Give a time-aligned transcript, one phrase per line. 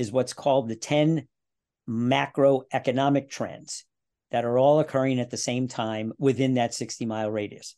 [0.00, 1.28] is what's called the 10
[1.88, 3.84] macroeconomic trends
[4.30, 7.76] that are all occurring at the same time within that 60 mile radius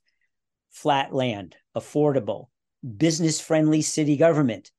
[0.70, 2.46] flat land, affordable,
[2.96, 4.70] business friendly city government.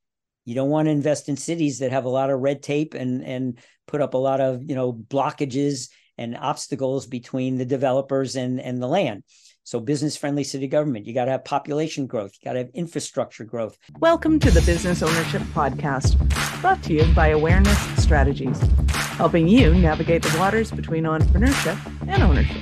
[0.43, 3.23] You don't want to invest in cities that have a lot of red tape and,
[3.23, 8.59] and put up a lot of you know blockages and obstacles between the developers and,
[8.59, 9.23] and the land.
[9.65, 12.69] So, business friendly city government, you got to have population growth, you got to have
[12.73, 13.77] infrastructure growth.
[14.01, 16.19] Welcome to the Business Ownership Podcast,
[16.59, 22.57] brought to you by Awareness Strategies, helping you navigate the waters between entrepreneurship and ownership.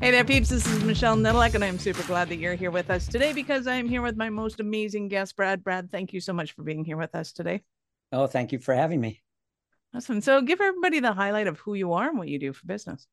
[0.00, 0.48] Hey there, peeps.
[0.48, 3.68] This is Michelle Nedelec, and I'm super glad that you're here with us today because
[3.68, 5.62] I'm here with my most amazing guest, Brad.
[5.62, 7.62] Brad, thank you so much for being here with us today.
[8.10, 9.22] Oh, thank you for having me.
[9.94, 10.20] Awesome.
[10.20, 13.06] So, give everybody the highlight of who you are and what you do for business.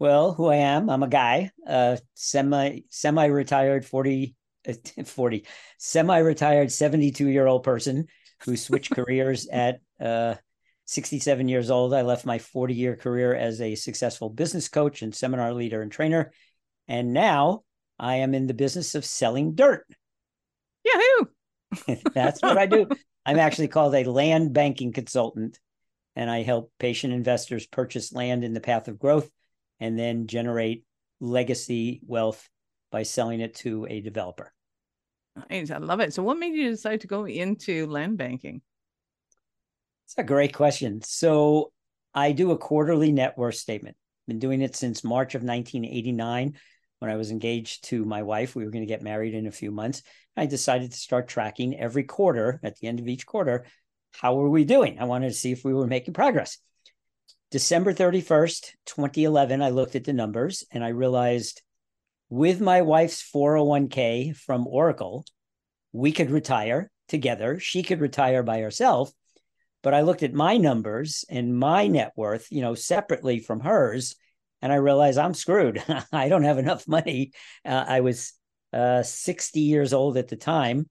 [0.00, 4.34] Well, who I am, I'm a guy, uh, semi semi retired 40,
[4.66, 4.72] uh,
[5.04, 5.46] 40
[5.78, 8.06] semi retired 72 year old person
[8.44, 10.36] who switched careers at uh,
[10.86, 11.92] 67 years old.
[11.92, 15.92] I left my 40 year career as a successful business coach and seminar leader and
[15.92, 16.32] trainer.
[16.88, 17.64] And now
[17.98, 19.86] I am in the business of selling dirt.
[20.82, 21.96] Yahoo!
[22.14, 22.88] That's what I do.
[23.26, 25.60] I'm actually called a land banking consultant,
[26.16, 29.30] and I help patient investors purchase land in the path of growth
[29.80, 30.84] and then generate
[31.20, 32.48] legacy wealth
[32.92, 34.52] by selling it to a developer.
[35.48, 35.70] Nice.
[35.70, 36.12] I love it.
[36.12, 38.62] So, what made you decide to go into land banking?
[40.06, 41.02] It's a great question.
[41.02, 41.72] So,
[42.14, 43.96] I do a quarterly net worth statement.
[44.26, 46.54] Been doing it since March of 1989
[46.98, 48.54] when I was engaged to my wife.
[48.54, 50.02] We were going to get married in a few months.
[50.36, 53.66] I decided to start tracking every quarter at the end of each quarter.
[54.12, 54.98] How were we doing?
[54.98, 56.58] I wanted to see if we were making progress.
[57.50, 61.62] December 31st, 2011, I looked at the numbers and I realized
[62.28, 65.24] with my wife's 401k from Oracle,
[65.92, 67.58] we could retire together.
[67.58, 69.12] She could retire by herself.
[69.82, 74.14] But I looked at my numbers and my net worth, you know, separately from hers,
[74.62, 75.82] and I realized I'm screwed.
[76.12, 77.32] I don't have enough money.
[77.64, 78.32] Uh, I was
[78.72, 80.88] uh, 60 years old at the time,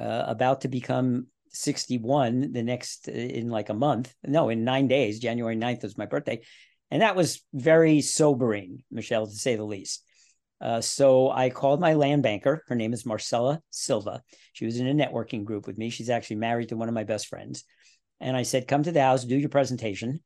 [0.00, 4.14] uh, about to become 61 the next uh, in like a month.
[4.26, 5.18] No, in nine days.
[5.18, 6.40] January 9th was my birthday.
[6.90, 10.04] And that was very sobering, Michelle, to say the least.
[10.60, 12.62] Uh, so I called my land banker.
[12.68, 14.22] Her name is Marcella Silva.
[14.52, 15.90] She was in a networking group with me.
[15.90, 17.64] She's actually married to one of my best friends.
[18.20, 20.20] And I said, Come to the house, do your presentation.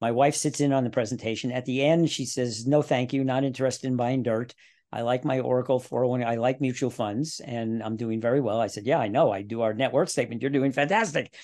[0.00, 1.52] My wife sits in on the presentation.
[1.52, 4.54] At the end, she says, No, thank you, not interested in buying dirt.
[4.92, 6.24] I like my Oracle 401.
[6.24, 8.60] I like mutual funds and I'm doing very well.
[8.60, 9.30] I said, Yeah, I know.
[9.30, 10.42] I do our net worth statement.
[10.42, 11.34] You're doing fantastic.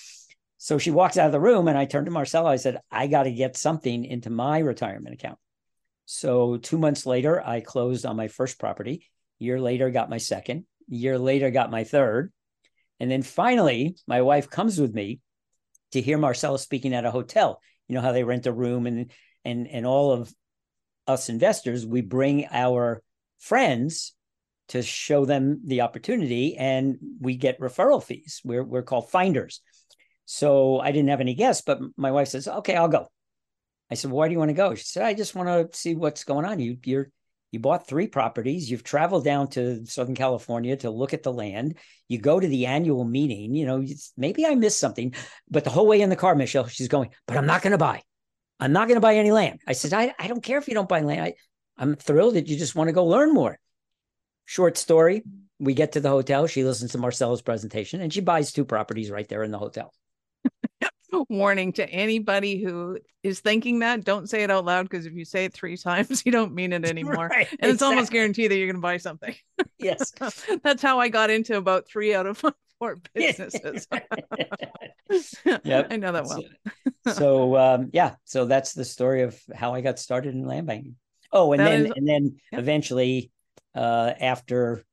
[0.58, 2.50] So she walks out of the room and I turned to Marcella.
[2.50, 5.38] I said, I got to get something into my retirement account.
[6.06, 9.06] So two months later, I closed on my first property.
[9.38, 10.64] Year later, got my second.
[10.88, 12.32] Year later, got my third.
[12.98, 15.20] And then finally, my wife comes with me
[15.92, 17.60] to hear Marcella speaking at a hotel.
[17.86, 19.10] You know how they rent a room and
[19.44, 20.32] and and all of
[21.06, 23.02] us investors, we bring our
[23.46, 24.14] friends
[24.68, 28.40] to show them the opportunity and we get referral fees.
[28.44, 29.60] We're, we're called finders.
[30.24, 33.06] So I didn't have any guests, but my wife says, okay, I'll go.
[33.90, 34.74] I said, why do you want to go?
[34.74, 36.58] She said, I just want to see what's going on.
[36.58, 37.10] You, you're,
[37.52, 38.68] you bought three properties.
[38.68, 41.78] You've traveled down to Southern California to look at the land.
[42.08, 43.54] You go to the annual meeting.
[43.54, 43.84] You know,
[44.16, 45.14] maybe I missed something,
[45.48, 47.78] but the whole way in the car, Michelle, she's going, but I'm not going to
[47.78, 48.02] buy.
[48.58, 49.60] I'm not going to buy any land.
[49.68, 51.20] I said, I, I don't care if you don't buy land.
[51.20, 51.34] I,
[51.78, 53.59] I'm thrilled that you just want to go learn more.
[54.44, 55.22] Short story.
[55.59, 56.47] We get to the hotel.
[56.47, 59.92] She listens to Marcella's presentation and she buys two properties right there in the hotel.
[61.28, 65.25] Warning to anybody who is thinking that, don't say it out loud because if you
[65.25, 67.28] say it three times, you don't mean it anymore.
[67.28, 67.70] Right, and exactly.
[67.70, 69.34] it's almost guaranteed that you're going to buy something.
[69.78, 70.12] Yes.
[70.62, 72.43] That's how I got into about three out of
[72.78, 73.87] four businesses.
[75.64, 75.88] yep.
[75.91, 76.43] I know that well.
[77.06, 80.66] so, so um, yeah, so that's the story of how I got started in land
[80.66, 80.97] banking.
[81.32, 82.59] Oh, and that then is, and then yeah.
[82.59, 83.31] eventually,
[83.75, 84.84] uh, after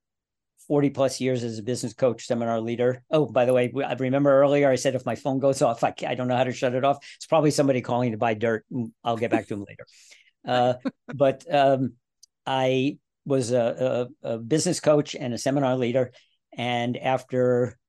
[0.67, 3.03] 40 plus years as a business coach, seminar leader.
[3.11, 5.93] Oh, by the way, I remember earlier I said if my phone goes off, I,
[6.07, 6.97] I don't know how to shut it off.
[7.17, 8.65] It's probably somebody calling to buy dirt.
[9.03, 9.85] I'll get back to him later.
[10.45, 10.73] Uh,
[11.15, 11.93] but um,
[12.45, 16.11] I was a, a, a, business coach and a seminar leader.
[16.57, 17.79] And after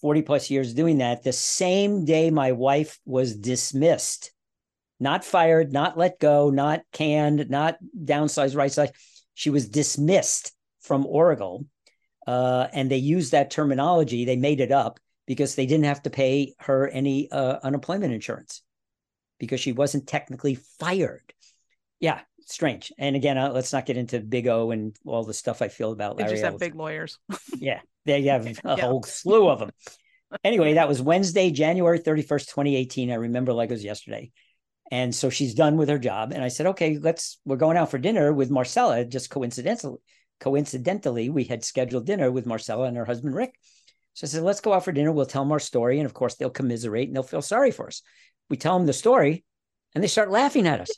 [0.00, 4.30] 40 plus years doing that, the same day my wife was dismissed
[5.00, 8.90] not fired, not let go, not canned, not downsized, right size.
[9.34, 11.66] She was dismissed from Oracle.
[12.26, 14.24] Uh, and they used that terminology.
[14.24, 18.62] They made it up because they didn't have to pay her any uh, unemployment insurance
[19.38, 21.32] because she wasn't technically fired.
[21.98, 22.92] Yeah, strange.
[22.98, 25.92] And again, uh, let's not get into Big O and all the stuff I feel
[25.92, 26.28] about Larry.
[26.28, 27.18] They just have big lawyers.
[27.58, 28.76] yeah, they have a yeah.
[28.76, 29.70] whole slew of them.
[30.44, 33.10] anyway, that was Wednesday, January 31st, 2018.
[33.10, 34.30] I remember like it was yesterday.
[34.90, 36.32] And so she's done with her job.
[36.32, 39.04] And I said, okay, let's, we're going out for dinner with Marcella.
[39.04, 39.98] Just coincidentally,
[40.40, 43.54] coincidentally, we had scheduled dinner with Marcella and her husband, Rick.
[44.14, 45.12] So I said, let's go out for dinner.
[45.12, 45.98] We'll tell them our story.
[45.98, 48.02] And of course, they'll commiserate and they'll feel sorry for us.
[48.48, 49.44] We tell them the story
[49.94, 50.90] and they start laughing at us.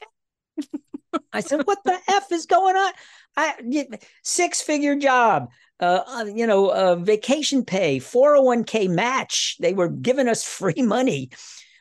[1.32, 2.92] I said, what the F is going on?
[3.36, 3.86] I
[4.22, 5.50] six figure job,
[5.80, 9.56] uh, uh, you know, uh, vacation pay, 401k match.
[9.60, 11.30] They were giving us free money.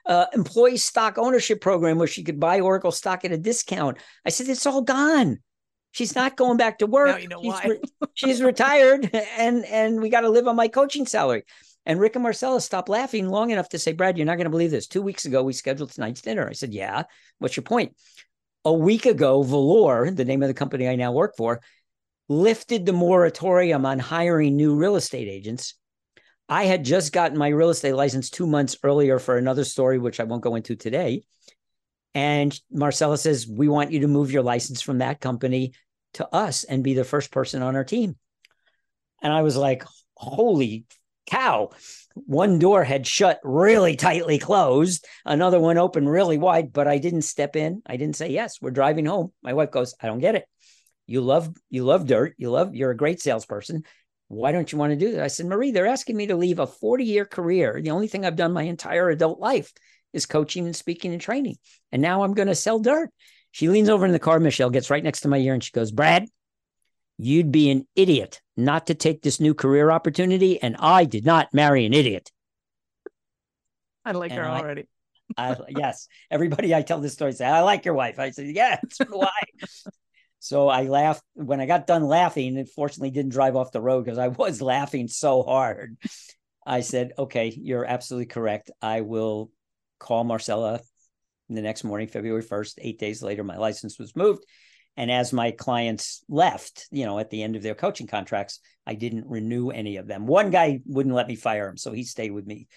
[0.06, 3.98] Uh, employee stock ownership program where she could buy Oracle stock at a discount.
[4.26, 5.40] I said, it's all gone.
[5.92, 7.10] She's not going back to work.
[7.10, 7.66] Now you know she's, why.
[7.68, 7.82] re-
[8.14, 11.44] she's retired, and and we got to live on my coaching salary.
[11.86, 14.52] And Rick and Marcella stopped laughing long enough to say, Brad, you're not going to
[14.52, 14.88] believe this.
[14.88, 16.48] Two weeks ago, we scheduled tonight's dinner.
[16.48, 17.04] I said, Yeah.
[17.40, 17.96] What's your point?
[18.64, 21.62] A week ago, Valor, the name of the company I now work for,
[22.30, 25.74] lifted the moratorium on hiring new real estate agents.
[26.52, 30.20] I had just gotten my real estate license two months earlier for another story, which
[30.20, 31.24] I won't go into today.
[32.14, 35.72] And Marcella says, We want you to move your license from that company
[36.16, 38.18] to us and be the first person on our team.
[39.24, 40.84] And I was like, Holy
[41.26, 41.70] cow.
[42.16, 47.22] One door had shut really tightly closed, another one open really wide, but I didn't
[47.22, 47.82] step in.
[47.86, 49.32] I didn't say, Yes, we're driving home.
[49.42, 50.44] My wife goes, I don't get it.
[51.08, 52.36] You love, you love dirt.
[52.38, 53.86] You love, you're a great salesperson.
[54.32, 55.24] Why don't you want to do that?
[55.24, 57.82] I said, Marie, they're asking me to leave a 40 year career.
[57.82, 59.74] The only thing I've done my entire adult life
[60.14, 61.58] is coaching and speaking and training.
[61.92, 63.10] And now I'm going to sell dirt.
[63.52, 65.72] She leans over in the car, Michelle gets right next to my ear and she
[65.74, 66.28] goes, Brad,
[67.18, 70.62] you'd be an idiot not to take this new career opportunity.
[70.62, 72.32] And I did not marry an idiot.
[74.06, 74.88] I like her And I- already.
[75.38, 78.20] I, yes, everybody I tell this story say, I like your wife.
[78.20, 79.66] I said, yeah, do I.
[80.44, 82.58] so I laughed when I got done laughing.
[82.58, 85.98] It fortunately didn't drive off the road because I was laughing so hard.
[86.66, 88.72] I said, okay, you're absolutely correct.
[88.82, 89.52] I will
[90.00, 90.82] call Marcella
[91.48, 92.80] the next morning, February 1st.
[92.80, 94.44] Eight days later, my license was moved.
[94.98, 98.96] And as my clients left, you know, at the end of their coaching contracts, I
[98.96, 100.26] didn't renew any of them.
[100.26, 101.78] One guy wouldn't let me fire him.
[101.78, 102.68] So he stayed with me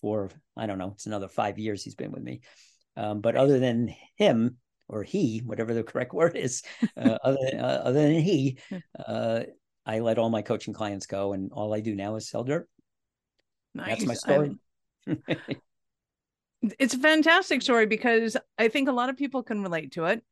[0.00, 2.40] for, I don't know, it's another five years he's been with me.
[2.96, 4.56] Um, but other than him
[4.92, 6.62] or he, whatever the correct word is,
[6.96, 8.58] uh, other, uh, other than he,
[9.06, 9.40] uh,
[9.84, 11.32] I let all my coaching clients go.
[11.32, 12.68] And all I do now is sell dirt.
[13.74, 13.88] Nice.
[13.88, 14.56] That's my story.
[16.78, 20.22] it's a fantastic story because I think a lot of people can relate to it.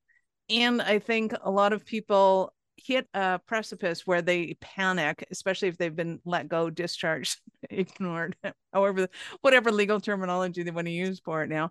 [0.49, 5.79] And I think a lot of people hit a precipice where they panic, especially if
[5.79, 7.41] they've been let go, discharged,
[7.71, 8.37] ignored,
[8.73, 9.09] however,
[9.41, 11.71] whatever legal terminology they want to use for it now.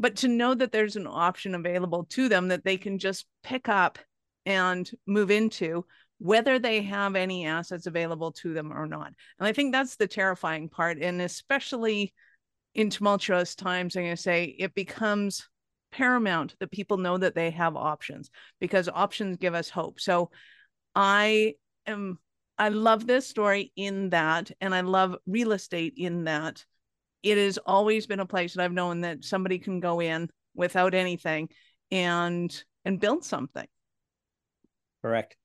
[0.00, 3.68] But to know that there's an option available to them that they can just pick
[3.68, 3.98] up
[4.46, 5.84] and move into,
[6.18, 9.12] whether they have any assets available to them or not.
[9.38, 10.98] And I think that's the terrifying part.
[11.02, 12.14] And especially
[12.74, 15.46] in tumultuous times, I'm going to say it becomes
[15.92, 20.00] paramount that people know that they have options because options give us hope.
[20.00, 20.30] So
[20.94, 21.56] I
[21.86, 22.18] am,
[22.56, 26.64] I love this story in that, and I love real estate in that.
[27.22, 30.94] It has always been a place that I've known that somebody can go in without
[30.94, 31.48] anything
[31.90, 33.66] and and build something.
[35.02, 35.36] Correct.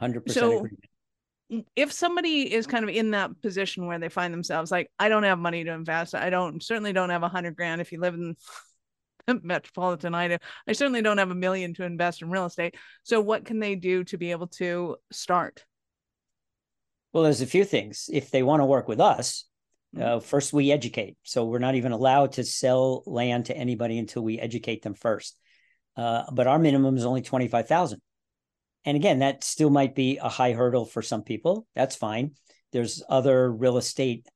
[0.00, 0.84] 100% So- agreement.
[1.76, 5.22] if somebody is kind of in that position where they find themselves like i don't
[5.22, 8.14] have money to invest i don't certainly don't have a hundred grand if you live
[8.14, 8.34] in
[9.44, 13.44] metropolitan area i certainly don't have a million to invest in real estate so what
[13.44, 15.64] can they do to be able to start
[17.12, 18.10] Well, there's a few things.
[18.12, 19.44] If they want to work with us.
[20.00, 21.16] Uh, first we educate.
[21.22, 25.36] So we're not even allowed to sell land to anybody until we educate them first.
[25.96, 28.00] Uh, but our minimum is only twenty five thousand.
[28.84, 31.66] And again, that still might be a high hurdle for some people.
[31.74, 32.32] That's fine.
[32.72, 34.26] There's other real estate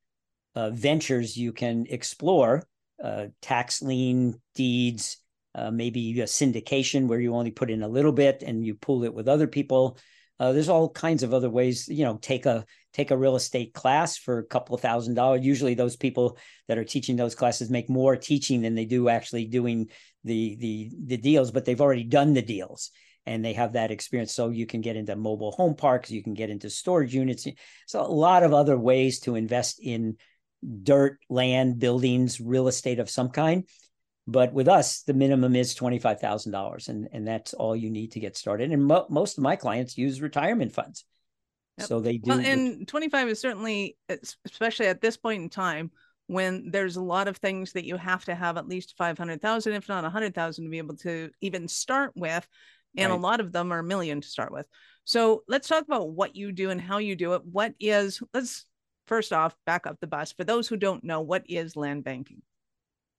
[0.54, 2.66] uh, ventures you can explore,
[3.02, 5.18] uh, tax lien deeds,
[5.54, 9.04] uh, maybe a syndication where you only put in a little bit and you pool
[9.04, 9.98] it with other people.
[10.40, 11.88] Uh, there's all kinds of other ways.
[11.88, 15.45] You know, take a take a real estate class for a couple of thousand dollars.
[15.45, 19.47] Usually, those people that are teaching those classes make more teaching than they do actually
[19.47, 19.88] doing
[20.25, 22.90] the the the deals, but they've already done the deals
[23.28, 24.35] and they have that experience.
[24.35, 27.47] So you can get into mobile home parks, you can get into storage units.
[27.87, 30.16] So a lot of other ways to invest in
[30.83, 33.64] dirt, land, buildings, real estate of some kind.
[34.28, 37.90] But with us, the minimum is twenty five thousand dollars, and and that's all you
[37.90, 38.70] need to get started.
[38.70, 41.04] And mo- most of my clients use retirement funds,
[41.78, 41.88] Yep.
[41.88, 42.30] so they do.
[42.30, 43.97] well and 25 is certainly
[44.44, 45.90] especially at this point in time
[46.26, 49.88] when there's a lot of things that you have to have at least 500,000 if
[49.88, 52.47] not 100,000 to be able to even start with
[52.97, 54.66] and a lot of them are a million to start with.
[55.04, 57.42] So let's talk about what you do and how you do it.
[57.44, 58.66] What is let's
[59.06, 60.32] first off, back up the bus.
[60.32, 62.42] For those who don't know, what is land banking?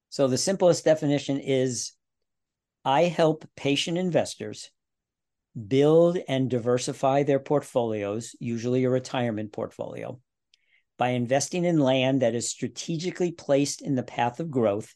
[0.09, 1.93] So the simplest definition is
[2.83, 4.71] I help patient investors
[5.67, 10.19] build and diversify their portfolios, usually a retirement portfolio,
[10.97, 14.93] by investing in land that is strategically placed in the path of growth.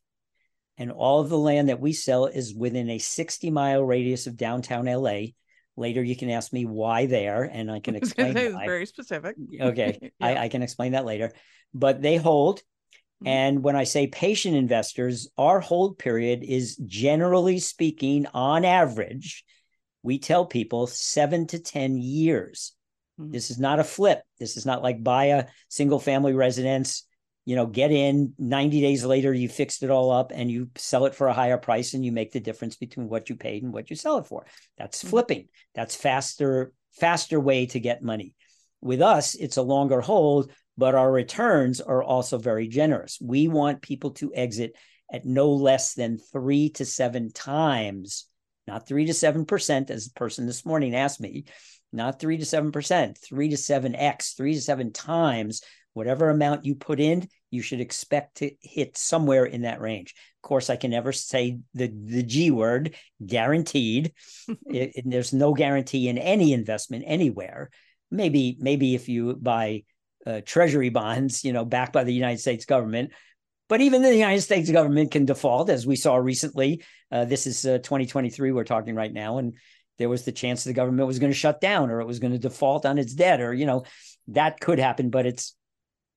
[0.77, 4.37] And all of the land that we sell is within a 60 mile radius of
[4.37, 5.33] downtown LA.
[5.75, 8.33] Later, you can ask me why there, and I can explain.
[8.33, 9.35] Very specific.
[9.59, 10.27] Okay, yeah.
[10.27, 11.31] I, I, can explain that later.
[11.73, 12.61] But they hold.
[13.23, 13.27] Mm-hmm.
[13.27, 19.43] And when I say patient investors, our hold period is generally speaking, on average,
[20.01, 22.73] we tell people seven to 10 years.
[23.19, 23.31] Mm-hmm.
[23.31, 24.21] This is not a flip.
[24.39, 27.03] This is not like buy a single family residence,
[27.45, 31.05] you know, get in 90 days later, you fixed it all up and you sell
[31.05, 33.73] it for a higher price and you make the difference between what you paid and
[33.73, 34.45] what you sell it for.
[34.77, 35.09] That's mm-hmm.
[35.09, 35.47] flipping.
[35.75, 38.35] That's faster, faster way to get money.
[38.81, 43.17] With us, it's a longer hold, but our returns are also very generous.
[43.21, 44.75] We want people to exit
[45.11, 48.27] at no less than three to seven times
[48.67, 51.45] not three to seven percent, as the person this morning asked me,
[51.91, 55.61] not three to seven percent, three to seven X, three to seven times
[55.93, 60.15] whatever amount you put in, you should expect to hit somewhere in that range.
[60.43, 64.11] Of course, I can never say the, the G word, guaranteed.
[64.47, 67.69] it, it, there's no guarantee in any investment anywhere.
[68.09, 69.83] Maybe, maybe if you buy
[70.25, 73.11] uh, treasury bonds, you know, backed by the United States government,
[73.69, 76.83] but even the United States government can default, as we saw recently.
[77.11, 79.37] Uh, this is uh, 2023, we're talking right now.
[79.37, 79.55] And
[79.97, 82.33] there was the chance the government was going to shut down or it was going
[82.33, 83.83] to default on its debt, or, you know,
[84.27, 85.55] that could happen, but it's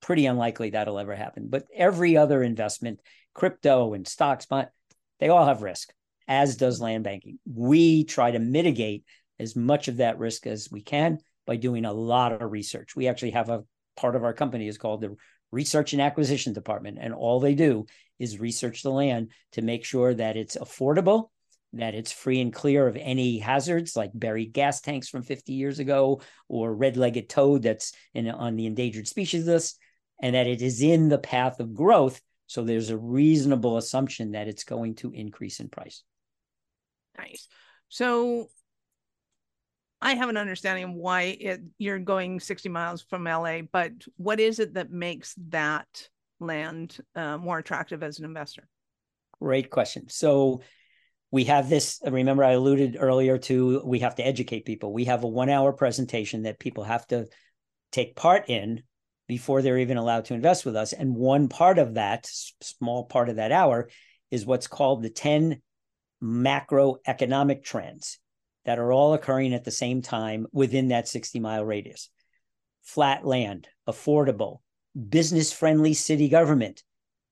[0.00, 1.46] pretty unlikely that'll ever happen.
[1.48, 3.00] But every other investment,
[3.34, 4.70] crypto and stocks, but
[5.18, 5.92] they all have risk,
[6.28, 7.38] as does land banking.
[7.46, 9.04] We try to mitigate
[9.38, 12.96] as much of that risk as we can by doing a lot of research.
[12.96, 13.64] We actually have a
[13.96, 15.16] part of our company is called the
[15.52, 16.98] research and acquisition department.
[17.00, 17.86] And all they do
[18.18, 21.30] is research the land to make sure that it's affordable,
[21.72, 25.78] that it's free and clear of any hazards like buried gas tanks from 50 years
[25.78, 29.78] ago or red-legged toad that's in, on the endangered species list,
[30.20, 32.20] and that it is in the path of growth.
[32.46, 36.02] So there's a reasonable assumption that it's going to increase in price.
[37.18, 37.48] Nice.
[37.88, 38.48] So
[40.06, 44.38] I have an understanding of why it, you're going 60 miles from LA, but what
[44.38, 46.08] is it that makes that
[46.38, 48.68] land uh, more attractive as an investor?
[49.40, 50.08] Great question.
[50.08, 50.60] So
[51.32, 52.00] we have this.
[52.06, 54.92] Remember, I alluded earlier to we have to educate people.
[54.92, 57.26] We have a one hour presentation that people have to
[57.90, 58.84] take part in
[59.26, 60.92] before they're even allowed to invest with us.
[60.92, 62.26] And one part of that,
[62.62, 63.88] small part of that hour,
[64.30, 65.60] is what's called the 10
[66.22, 68.20] macroeconomic trends
[68.66, 72.10] that are all occurring at the same time within that 60 mile radius.
[72.82, 74.58] Flat land, affordable,
[75.08, 76.82] business friendly city government.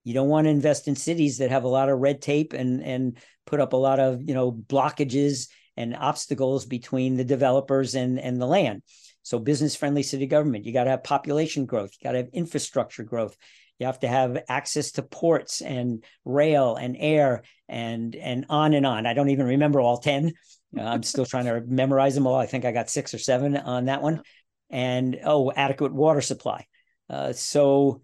[0.05, 2.83] You don't want to invest in cities that have a lot of red tape and,
[2.83, 8.19] and put up a lot of you know blockages and obstacles between the developers and,
[8.21, 8.83] and the land.
[9.23, 12.29] So business friendly city government, you got to have population growth, you got to have
[12.33, 13.37] infrastructure growth.
[13.81, 18.87] You have to have access to ports and rail and air and and on and
[18.87, 19.05] on.
[19.05, 20.31] I don't even remember all 10, uh,
[20.79, 22.37] I'm still trying to memorize them all.
[22.37, 24.23] I think I got six or seven on that one.
[24.71, 26.67] And oh, adequate water supply.
[27.09, 28.03] Uh, so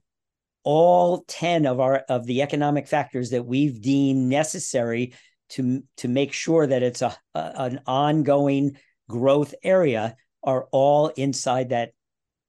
[0.63, 5.15] all 10 of our of the economic factors that we've deemed necessary
[5.51, 8.77] to to make sure that it's a, a an ongoing
[9.09, 11.93] growth area are all inside that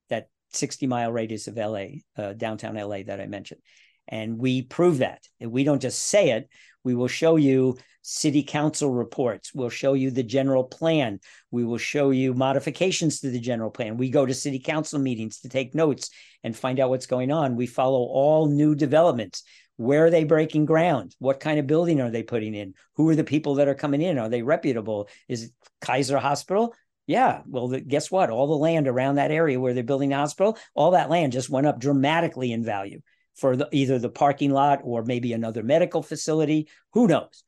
[0.10, 1.86] that 60 mile radius of LA,
[2.18, 3.62] uh, downtown LA that I mentioned.
[4.08, 5.24] And we prove that.
[5.40, 6.50] We don't just say it,
[6.84, 9.54] we will show you city council reports.
[9.54, 11.20] We'll show you the general plan.
[11.52, 13.98] We will show you modifications to the general plan.
[13.98, 16.10] We go to city council meetings to take notes
[16.44, 17.56] and find out what's going on.
[17.56, 19.44] We follow all new developments.
[19.78, 21.16] Where are they breaking ground?
[21.20, 22.74] What kind of building are they putting in?
[22.96, 24.18] Who are the people that are coming in?
[24.18, 25.08] Are they reputable?
[25.28, 26.74] Is it Kaiser Hospital?
[27.08, 27.42] Yeah.
[27.48, 28.30] Well, the, guess what?
[28.30, 31.50] All the land around that area where they're building the hospital, all that land just
[31.50, 33.02] went up dramatically in value
[33.42, 36.70] for the, either the parking lot or maybe another medical facility.
[36.94, 37.44] Who knows?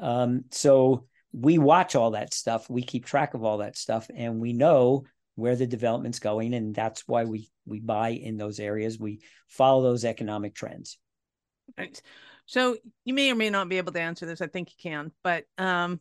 [0.00, 2.70] Um, so we watch all that stuff.
[2.70, 6.72] We keep track of all that stuff, and we know where the development's going, and
[6.72, 8.98] that's why we we buy in those areas.
[8.98, 10.98] We follow those economic trends.
[11.76, 12.00] Right.
[12.46, 14.40] So you may or may not be able to answer this.
[14.40, 16.00] I think you can, but um,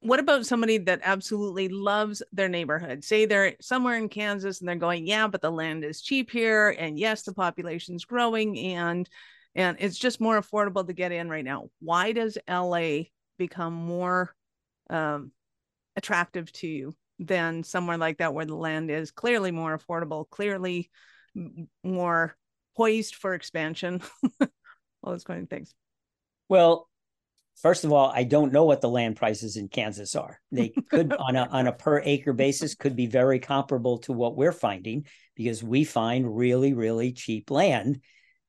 [0.00, 3.02] what about somebody that absolutely loves their neighborhood?
[3.04, 6.70] Say they're somewhere in Kansas and they're going, yeah, but the land is cheap here,
[6.78, 9.08] and yes, the population's growing, and
[9.54, 11.68] and it's just more affordable to get in right now.
[11.80, 13.04] Why does LA
[13.38, 14.34] become more
[14.88, 15.32] um,
[15.96, 20.90] attractive to you than somewhere like that where the land is clearly more affordable, clearly
[21.82, 22.36] more
[22.76, 24.00] poised for expansion?
[25.02, 25.74] All those kind of things.
[26.48, 26.88] Well,
[27.62, 30.40] first of all, I don't know what the land prices in Kansas are.
[30.52, 34.36] They could on a on a per acre basis could be very comparable to what
[34.36, 38.00] we're finding because we find really really cheap land.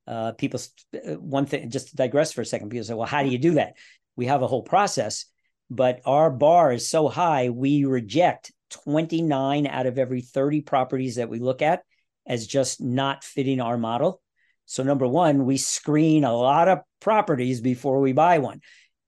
[0.08, 0.60] Uh, people,
[0.96, 3.38] uh, one thing, just to digress for a second, people say, well, how do you
[3.38, 3.74] do that?
[4.16, 5.25] We have a whole process,
[5.70, 11.30] but our bar is so high, we reject 29 out of every 30 properties that
[11.30, 11.84] we look at
[12.25, 14.22] as just not fitting our model.
[14.66, 18.62] So, number one, we screen a lot of properties before we buy one.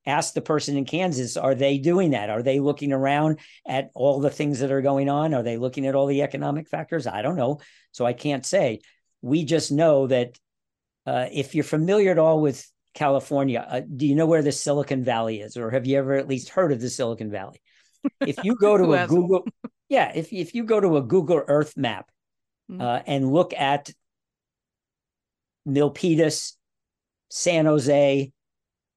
[0.06, 2.30] Ask the person in Kansas, are they doing that?
[2.30, 5.34] Are they looking around at all the things that are going on?
[5.34, 7.06] Are they looking at all the economic factors?
[7.06, 7.60] I don't know.
[7.92, 8.80] So, I can't say.
[9.22, 10.40] We just know that
[11.06, 15.04] uh, if you're familiar at all with California, uh, do you know where the Silicon
[15.04, 17.62] Valley is, or have you ever at least heard of the Silicon Valley?
[18.22, 19.46] If you go to a Google,
[19.88, 22.10] yeah, if if you go to a Google Earth map
[22.70, 22.82] mm-hmm.
[22.82, 23.92] uh, and look at
[25.68, 26.54] Milpitas,
[27.30, 28.32] San Jose,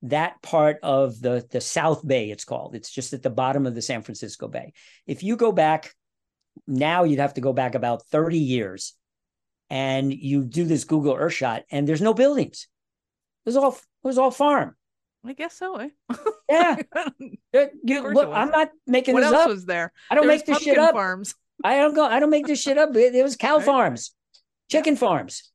[0.05, 2.75] that part of the, the South Bay, it's called.
[2.75, 4.73] It's just at the bottom of the San Francisco Bay.
[5.07, 5.95] If you go back
[6.67, 8.95] now, you'd have to go back about 30 years
[9.71, 12.69] and you do this Google Earth shot, and there's no buildings.
[13.45, 14.77] It was all it was all farm.
[15.25, 15.77] I guess so.
[15.77, 15.89] Eh?
[16.51, 16.77] Yeah.
[17.83, 19.49] you, look, I'm not making what this else up.
[19.49, 19.95] was there?
[20.11, 20.93] I don't there make this shit up.
[20.93, 21.35] Farms.
[21.65, 22.05] I don't go.
[22.05, 22.95] I don't make this shit up.
[22.95, 23.65] It, it was cow right.
[23.65, 24.15] farms,
[24.71, 25.51] chicken farms.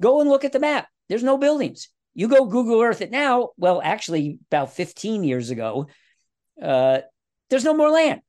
[0.00, 0.86] Go and look at the map.
[1.08, 1.88] There's no buildings.
[2.14, 3.50] You go Google Earth it now.
[3.56, 5.86] Well, actually, about 15 years ago,
[6.60, 7.00] uh,
[7.48, 8.22] there's no more land.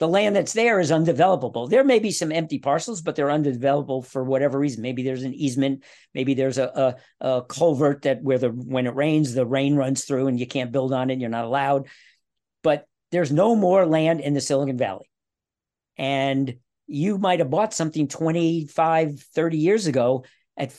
[0.00, 1.70] The land that's there is undevelopable.
[1.70, 4.82] There may be some empty parcels, but they're undevelopable for whatever reason.
[4.82, 5.84] Maybe there's an easement.
[6.14, 10.04] Maybe there's a, a, a culvert that where the when it rains, the rain runs
[10.04, 11.14] through and you can't build on it.
[11.14, 11.86] And you're not allowed.
[12.62, 15.08] But there's no more land in the Silicon Valley.
[15.96, 20.24] And you might have bought something 25, 30 years ago
[20.56, 20.76] at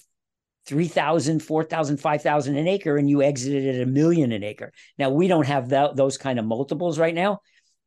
[0.65, 4.71] 3,000, 4,000, 5,000 an acre, and you exited at a million an acre.
[4.97, 7.41] Now, we don't have that, those kind of multiples right now.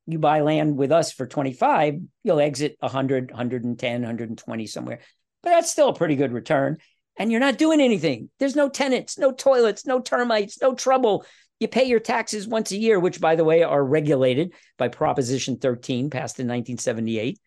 [0.07, 5.01] You buy land with us for 25, you'll exit 100, 110, 120 somewhere.
[5.43, 6.79] But that's still a pretty good return.
[7.19, 8.31] And you're not doing anything.
[8.38, 11.27] There's no tenants, no toilets, no termites, no trouble.
[11.61, 15.59] You pay your taxes once a year, which, by the way, are regulated by Proposition
[15.59, 17.38] 13, passed in 1978,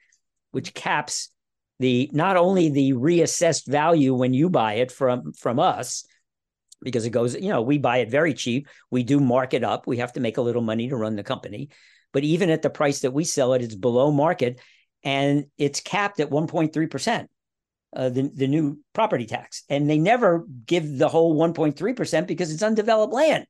[0.52, 1.30] which caps
[1.82, 6.06] the not only the reassessed value when you buy it from from us
[6.82, 8.67] because it goes you know we buy it very cheap.
[8.91, 9.88] We do mark it up.
[9.88, 11.70] We have to make a little money to run the company.
[12.13, 14.62] But even at the price that we sell it it's below market
[15.04, 17.28] and it's capped at 1.3%
[17.96, 19.63] uh, the, the new property tax.
[19.67, 23.48] And they never give the whole 1.3% because it's undeveloped land.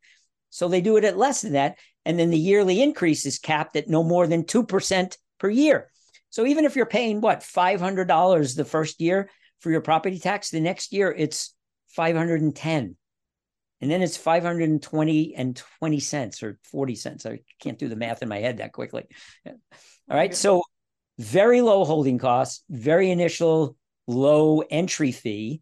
[0.50, 1.78] So they do it at less than that.
[2.06, 5.91] And then the yearly increase is capped at no more than 2% per year
[6.32, 10.60] so even if you're paying what $500 the first year for your property tax, the
[10.60, 11.54] next year it's
[11.90, 12.96] 510.
[13.82, 17.26] And then it's 520 and 20 cents or 40 cents.
[17.26, 19.06] I can't do the math in my head that quickly.
[19.46, 19.54] All
[20.10, 20.36] right.
[20.36, 20.64] So
[21.20, 23.76] very low holding costs, very initial
[24.08, 25.62] low entry fee.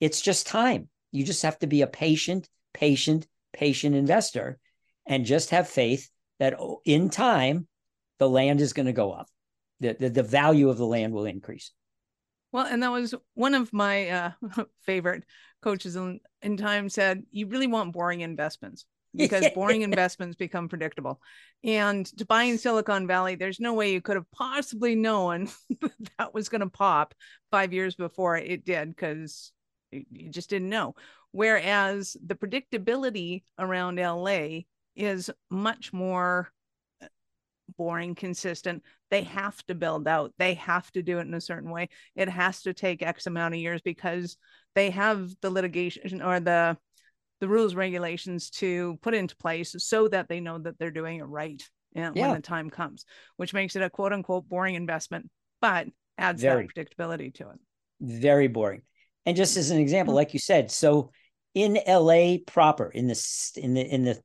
[0.00, 0.88] It's just time.
[1.12, 3.26] You just have to be a patient, patient,
[3.56, 4.58] patient investor
[5.06, 7.66] and just have faith that in time
[8.18, 9.28] the land is going to go up
[9.80, 11.72] the, the, the value of the land will increase.
[12.52, 14.30] Well, and that was one of my uh,
[14.82, 15.24] favorite
[15.62, 21.20] coaches in, in time said, you really want boring investments because boring investments become predictable.
[21.64, 25.48] And to buy in Silicon Valley, there's no way you could have possibly known
[26.18, 27.14] that was going to pop
[27.50, 29.52] five years before it did because
[29.90, 30.94] you just didn't know.
[31.32, 34.60] Whereas the predictability around LA
[34.94, 36.50] is much more
[37.76, 38.82] boring, consistent.
[39.10, 40.32] They have to build out.
[40.38, 41.88] They have to do it in a certain way.
[42.14, 44.36] It has to take X amount of years because
[44.74, 46.76] they have the litigation or the
[47.40, 51.24] the rules regulations to put into place so that they know that they're doing it
[51.24, 51.62] right
[51.94, 52.10] yeah.
[52.10, 53.04] when the time comes,
[53.36, 55.28] which makes it a quote unquote boring investment,
[55.60, 55.86] but
[56.18, 56.66] adds Very.
[56.66, 57.58] that predictability to it.
[58.00, 58.82] Very boring.
[59.24, 60.16] And just as an example, mm-hmm.
[60.16, 61.10] like you said, so
[61.54, 64.20] in LA proper, in the in the in the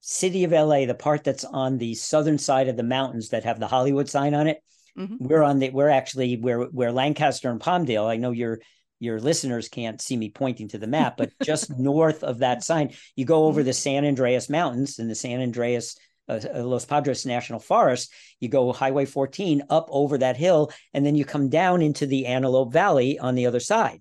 [0.00, 3.60] city of LA, the part that's on the southern side of the mountains that have
[3.60, 4.62] the Hollywood sign on it.
[4.98, 5.16] Mm-hmm.
[5.20, 8.08] We're on the we're actually where where Lancaster and Palmdale.
[8.08, 8.60] I know your
[8.98, 12.92] your listeners can't see me pointing to the map, but just north of that sign,
[13.16, 13.66] you go over mm-hmm.
[13.66, 15.96] the San Andreas Mountains and the San Andreas
[16.28, 18.12] uh, uh, Los Padres National Forest.
[18.40, 22.26] You go Highway 14 up over that hill, and then you come down into the
[22.26, 24.00] Antelope Valley on the other side.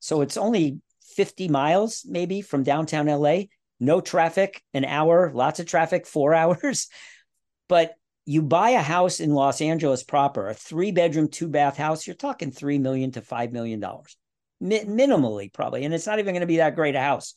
[0.00, 0.80] So it's only
[1.16, 3.42] 50 miles maybe from downtown LA
[3.80, 6.88] no traffic, an hour, lots of traffic, four hours.
[7.68, 7.94] But
[8.26, 12.14] you buy a house in Los Angeles proper, a three bedroom, two bath house, you're
[12.14, 14.16] talking three million to five million dollars.
[14.60, 17.34] mi- minimally probably, and it's not even going to be that great a house.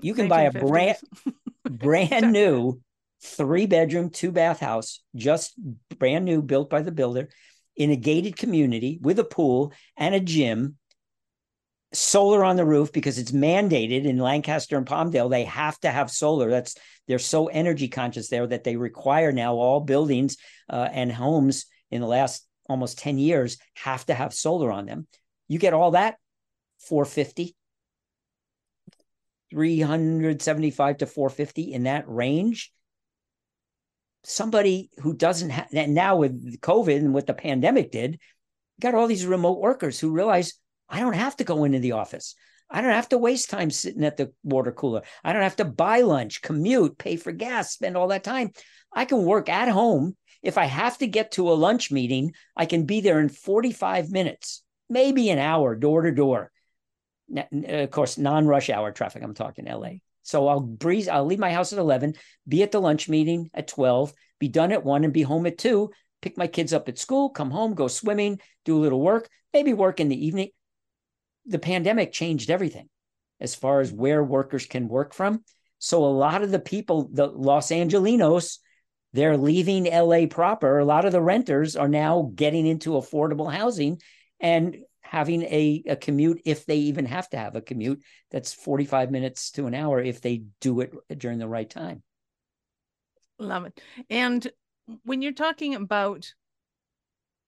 [0.00, 0.96] You can buy a brand
[1.68, 2.80] brand new
[3.22, 5.54] three bedroom, two bath house, just
[5.98, 7.28] brand new, built by the builder
[7.76, 10.76] in a gated community with a pool and a gym,
[11.96, 15.30] solar on the roof because it's mandated in Lancaster and Palmdale.
[15.30, 16.50] They have to have solar.
[16.50, 16.76] That's
[17.08, 20.36] they're so energy conscious there that they require now all buildings
[20.68, 25.06] uh, and homes in the last almost 10 years have to have solar on them.
[25.48, 26.16] You get all that
[26.80, 27.54] 450
[29.50, 32.72] 375 to 450 in that range
[34.24, 38.18] somebody who doesn't have now with covid and what the pandemic did
[38.80, 40.54] got all these remote workers who realize
[40.88, 42.34] i don't have to go into the office.
[42.68, 45.02] I don't have to waste time sitting at the water cooler.
[45.22, 48.50] I don't have to buy lunch commute pay for gas spend all that time.
[48.92, 50.16] I can work at home.
[50.42, 54.10] If i have to get to a lunch meeting i can be there in 45
[54.10, 56.50] minutes maybe an hour door to door.
[57.52, 59.90] Of course non-rush hour traffic i'm talking la
[60.26, 62.14] so I'll breeze, I'll leave my house at 11,
[62.48, 65.56] be at the lunch meeting at 12, be done at 1 and be home at
[65.56, 69.28] 2, pick my kids up at school, come home, go swimming, do a little work,
[69.52, 70.48] maybe work in the evening.
[71.46, 72.88] The pandemic changed everything
[73.40, 75.44] as far as where workers can work from.
[75.78, 78.58] So a lot of the people, the Los Angelinos,
[79.12, 80.78] they're leaving LA proper.
[80.78, 84.00] A lot of the renters are now getting into affordable housing
[84.40, 89.10] and having a, a commute if they even have to have a commute that's 45
[89.10, 92.02] minutes to an hour if they do it during the right time
[93.38, 93.80] love it
[94.10, 94.48] and
[95.04, 96.32] when you're talking about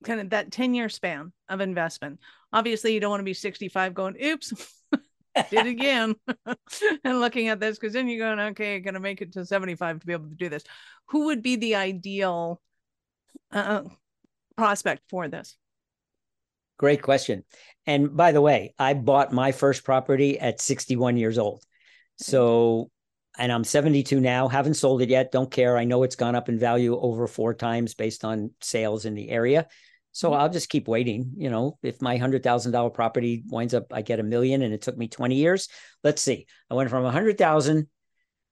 [0.04, 2.20] kind of that 10 year span of investment
[2.52, 4.52] obviously you don't want to be 65 going oops
[5.50, 6.14] did again
[7.04, 10.00] and looking at this because then you're going okay going to make it to 75
[10.00, 10.64] to be able to do this
[11.08, 12.60] who would be the ideal
[13.52, 13.82] uh,
[14.56, 15.56] prospect for this
[16.78, 17.44] Great question.
[17.86, 21.64] And by the way, I bought my first property at 61 years old.
[22.16, 22.90] So,
[23.36, 25.76] and I'm 72 now, haven't sold it yet, don't care.
[25.76, 29.28] I know it's gone up in value over four times based on sales in the
[29.28, 29.66] area.
[30.12, 30.32] So.
[30.32, 31.32] I'll just keep waiting.
[31.36, 34.96] You know, if my $100,000 property winds up, I get a million and it took
[34.96, 35.68] me 20 years.
[36.02, 36.46] Let's see.
[36.70, 37.88] I went from a 100,000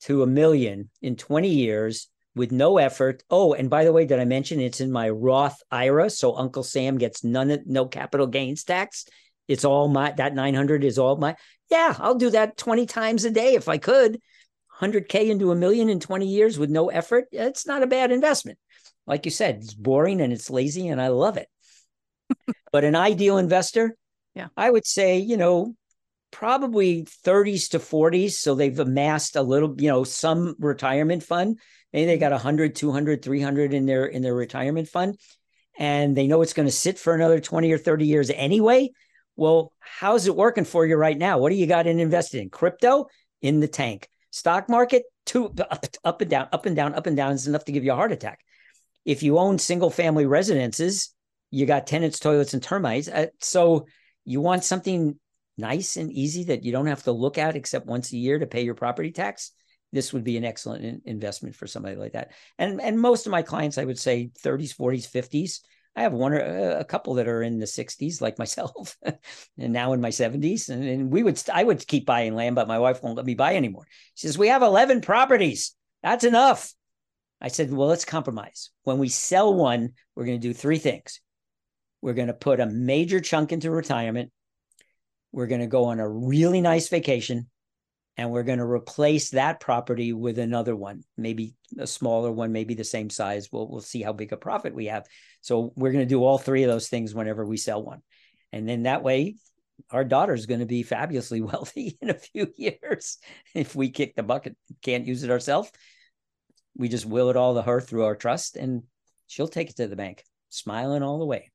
[0.03, 3.23] to a million in 20 years with no effort.
[3.31, 6.11] Oh, and by the way, did I mention it's in my Roth IRA?
[6.11, 9.07] So Uncle Sam gets none, of no capital gains tax.
[9.49, 11.37] It's all my, that 900 is all my,
[11.71, 14.21] yeah, I'll do that 20 times a day if I could.
[14.81, 17.25] 100K into a million in 20 years with no effort.
[17.33, 18.59] It's not a bad investment.
[19.07, 21.49] Like you said, it's boring and it's lazy and I love it.
[22.73, 23.97] but an ideal investor,
[24.35, 25.75] yeah, I would say, you know,
[26.31, 28.33] probably 30s to 40s.
[28.33, 31.59] So they've amassed a little, you know, some retirement fund
[31.97, 35.19] Maybe they got 100, 200, 300 in their in their retirement fund
[35.79, 38.90] and they know it's going to sit for another 20 or 30 years anyway.
[39.35, 41.38] Well, how's it working for you right now?
[41.38, 42.51] What do you got in invested in?
[42.51, 43.07] Crypto
[43.40, 44.11] in the tank.
[44.31, 47.64] Stock market, two up, up and down, up and down, up and down is enough
[47.64, 48.40] to give you a heart attack.
[49.07, 51.14] If you own single family residences,
[51.51, 53.09] you got tenants, toilets, and termites.
[53.09, 53.87] Uh, so
[54.27, 55.19] you want something
[55.57, 58.47] nice and easy that you don't have to look at except once a year to
[58.47, 59.53] pay your property tax
[59.92, 62.33] this would be an excellent in- investment for somebody like that.
[62.59, 65.61] And and most of my clients, I would say 30s, 40s, 50s.
[65.97, 69.73] I have one or uh, a couple that are in the 60s, like myself, and
[69.73, 70.69] now in my 70s.
[70.69, 73.35] And, and we would, I would keep buying land, but my wife won't let me
[73.35, 73.87] buy anymore.
[74.14, 75.75] She says, We have 11 properties.
[76.03, 76.73] That's enough.
[77.40, 78.70] I said, Well, let's compromise.
[78.85, 81.20] When we sell one, we're going to do three things.
[82.03, 84.31] We're going to put a major chunk into retirement.
[85.33, 87.49] We're going to go on a really nice vacation
[88.16, 92.75] and we're going to replace that property with another one, maybe a smaller one, maybe
[92.75, 93.49] the same size.
[93.53, 95.07] We'll we'll see how big a profit we have.
[95.42, 98.01] So we're going to do all three of those things whenever we sell one,
[98.53, 99.37] and then that way,
[99.90, 103.18] our daughter's going to be fabulously wealthy in a few years
[103.55, 105.70] if we kick the bucket, can't use it ourselves.
[106.76, 108.82] We just will it all to her through our trust, and
[109.26, 111.50] she'll take it to the bank, smiling all the way.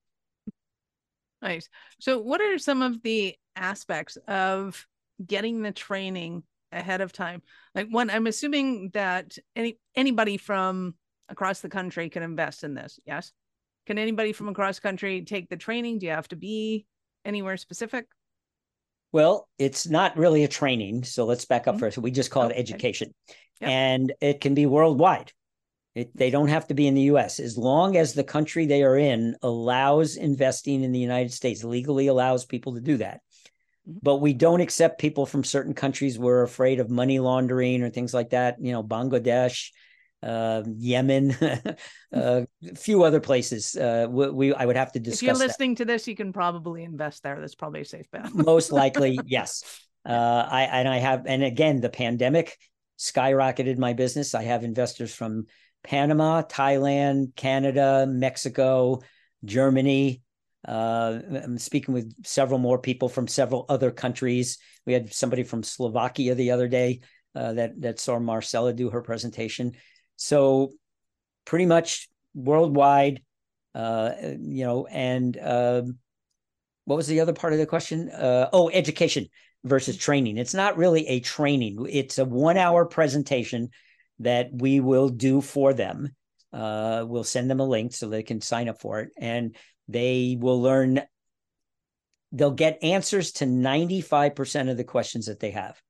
[1.41, 1.69] Nice.
[1.99, 4.85] So, what are some of the aspects of
[5.25, 7.41] getting the training ahead of time
[7.75, 10.95] like one i'm assuming that any anybody from
[11.29, 13.31] across the country can invest in this yes
[13.85, 16.85] can anybody from across country take the training do you have to be
[17.25, 18.07] anywhere specific
[19.11, 21.81] well it's not really a training so let's back up mm-hmm.
[21.81, 22.55] first we just call okay.
[22.55, 23.13] it education
[23.59, 23.69] yep.
[23.69, 25.31] and it can be worldwide
[25.93, 28.83] it, they don't have to be in the us as long as the country they
[28.83, 33.21] are in allows investing in the united states legally allows people to do that
[33.87, 33.99] Mm-hmm.
[34.03, 36.19] but we don't accept people from certain countries.
[36.19, 38.57] We're afraid of money laundering or things like that.
[38.61, 39.71] You know, Bangladesh,
[40.27, 41.73] uh, Yemen, uh,
[42.13, 43.75] a few other places.
[43.75, 45.21] Uh, we, we, I would have to discuss.
[45.21, 45.77] If you're listening that.
[45.77, 47.39] to this, you can probably invest there.
[47.39, 48.31] That's probably a safe bet.
[48.33, 49.63] Most likely, yes.
[50.03, 52.57] Uh, I and I have, and again, the pandemic
[52.97, 54.33] skyrocketed my business.
[54.33, 55.45] I have investors from
[55.83, 59.01] Panama, Thailand, Canada, Mexico,
[59.45, 60.23] Germany.
[60.67, 64.57] Uh, I'm speaking with several more people from several other countries.
[64.87, 67.01] We had somebody from Slovakia the other day
[67.35, 69.73] uh, that that saw Marcella do her presentation.
[70.21, 70.73] So
[71.45, 73.23] pretty much worldwide,
[73.73, 75.81] uh, you know, and uh,
[76.85, 78.09] what was the other part of the question?
[78.09, 79.27] Uh, oh, education
[79.63, 80.37] versus training.
[80.37, 81.87] It's not really a training.
[81.89, 83.69] It's a one hour presentation
[84.19, 86.15] that we will do for them.
[86.53, 89.55] Uh, we'll send them a link so they can sign up for it and
[89.87, 91.01] they will learn
[92.33, 95.81] they'll get answers to 95% of the questions that they have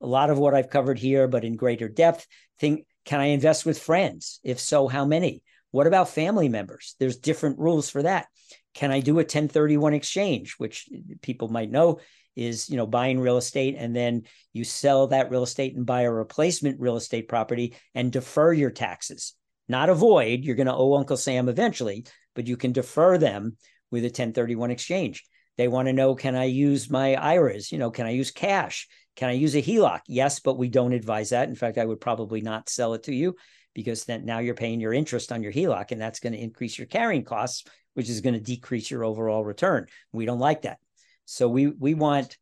[0.00, 2.26] a lot of what i've covered here but in greater depth
[2.58, 4.38] think can I invest with friends?
[4.44, 5.42] If so, how many?
[5.70, 6.94] What about family members?
[7.00, 8.26] There's different rules for that.
[8.74, 10.90] Can I do a 1031 exchange, which
[11.22, 12.00] people might know
[12.36, 16.02] is, you know, buying real estate and then you sell that real estate and buy
[16.02, 19.32] a replacement real estate property and defer your taxes.
[19.70, 23.56] Not avoid, you're going to owe Uncle Sam eventually, but you can defer them
[23.90, 25.24] with a 1031 exchange.
[25.56, 27.72] They want to know can I use my IRAs?
[27.72, 28.86] You know, can I use cash?
[29.18, 30.02] Can I use a HELOC?
[30.06, 31.48] Yes, but we don't advise that.
[31.48, 33.34] In fact, I would probably not sell it to you
[33.74, 36.78] because then now you're paying your interest on your HELOC and that's going to increase
[36.78, 39.86] your carrying costs, which is going to decrease your overall return.
[40.12, 40.78] We don't like that.
[41.24, 42.38] So we we want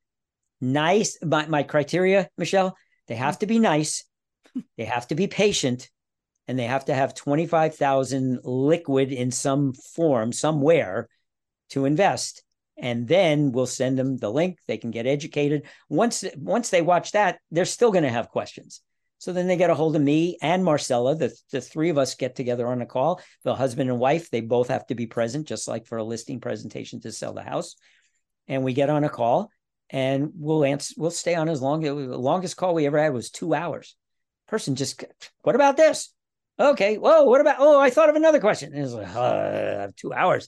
[0.61, 2.77] nice my, my criteria, Michelle,
[3.09, 4.05] they have to be nice,
[4.77, 5.89] they have to be patient,
[6.47, 11.09] and they have to have 25,000 liquid in some form somewhere
[11.71, 12.43] to invest
[12.77, 14.59] and then we'll send them the link.
[14.67, 15.67] They can get educated.
[15.89, 18.83] Once once they watch that they're still going to have questions.
[19.19, 21.15] So then they get a hold of me and marcella.
[21.15, 23.21] The, the three of us get together on a call.
[23.45, 26.41] The husband and wife they both have to be present just like for a listing
[26.41, 27.77] presentation to sell the house.
[28.47, 29.51] And we get on a call
[29.91, 33.15] and we'll answer we'll stay on as long as the longest call we ever had
[33.15, 33.97] was two hours.
[34.49, 35.03] Person just
[35.43, 36.13] what about this?
[36.59, 38.75] Okay whoa what about oh i thought of another question.
[38.75, 40.47] And it's like uh, two hours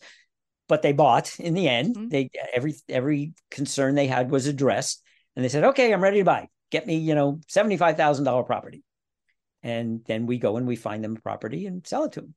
[0.69, 1.97] but they bought in the end.
[1.97, 2.09] Mm-hmm.
[2.09, 5.03] They every every concern they had was addressed,
[5.35, 6.49] and they said, "Okay, I'm ready to buy.
[6.71, 8.85] Get me, you know, seventy five thousand dollar property."
[9.63, 12.35] And then we go and we find them a property and sell it to them.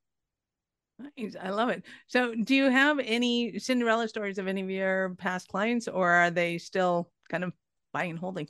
[1.18, 1.36] Nice.
[1.40, 1.84] I love it.
[2.08, 6.32] So, do you have any Cinderella stories of any of your past clients, or are
[6.32, 7.54] they still kind of
[7.94, 8.48] buying and holding?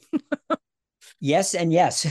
[1.19, 2.01] yes, and yes.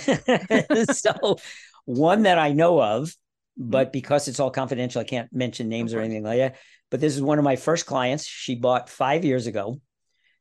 [0.98, 1.36] so,
[1.84, 3.70] one that I know of, mm-hmm.
[3.70, 6.56] but because it's all confidential, I can't mention names or anything like that
[6.90, 8.26] but this is one of my first clients.
[8.26, 9.80] She bought five years ago.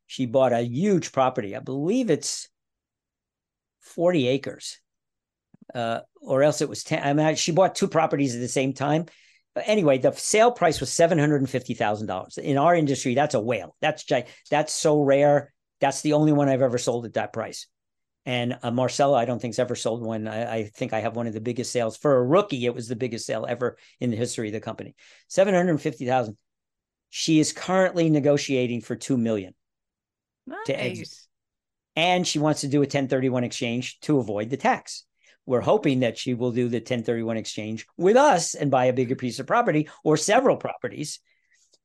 [0.07, 1.55] She bought a huge property.
[1.55, 2.49] I believe it's
[3.81, 4.79] 40 acres,
[5.73, 7.03] uh, or else it was 10.
[7.03, 9.05] I mean, she bought two properties at the same time.
[9.55, 12.37] But anyway, the sale price was $750,000.
[12.37, 13.75] In our industry, that's a whale.
[13.81, 14.05] That's
[14.49, 15.53] that's so rare.
[15.81, 17.67] That's the only one I've ever sold at that price.
[18.29, 20.27] And uh, Marcella, I don't think's ever sold one.
[20.27, 22.63] I, I, think I have one of the biggest sales for a rookie.
[22.67, 24.93] It was the biggest sale ever in the history of the company.
[25.27, 26.37] Seven hundred fifty thousand.
[27.09, 29.55] She is currently negotiating for two million
[30.45, 30.59] nice.
[30.67, 31.09] to exit,
[31.95, 35.05] and she wants to do a ten thirty one exchange to avoid the tax.
[35.47, 38.85] We're hoping that she will do the ten thirty one exchange with us and buy
[38.85, 41.19] a bigger piece of property or several properties.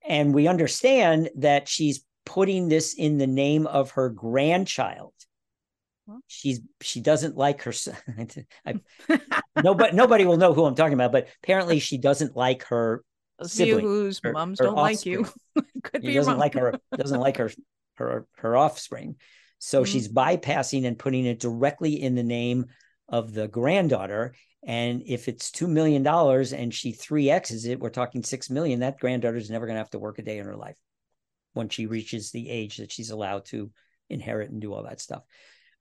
[0.06, 5.14] And we understand that she's putting this in the name of her grandchild
[6.26, 7.72] she's she doesn't like her
[8.66, 8.74] I,
[9.62, 13.04] nobody nobody will know who I'm talking about, but apparently she doesn't like her
[13.42, 15.24] sibling, whose her, moms her don't offspring.
[15.24, 15.62] like you.
[15.82, 17.50] Could she doesn't like her doesn't like her
[17.94, 19.16] her her offspring.
[19.58, 19.92] So mm-hmm.
[19.92, 22.66] she's bypassing and putting it directly in the name
[23.08, 24.34] of the granddaughter.
[24.66, 28.80] And if it's two million dollars and she three X's it, we're talking six million.
[28.80, 30.76] That granddaughter's never going to have to work a day in her life
[31.52, 33.70] when she reaches the age that she's allowed to
[34.10, 35.22] inherit and do all that stuff.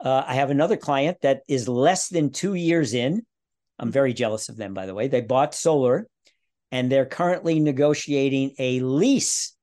[0.04, 3.26] Uh, I have another client that is less than two years in.
[3.80, 5.08] I'm very jealous of them, by the way.
[5.08, 6.08] They bought solar
[6.72, 9.56] and they're currently negotiating a lease.